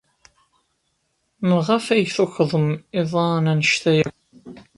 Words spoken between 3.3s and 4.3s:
anect-a akk?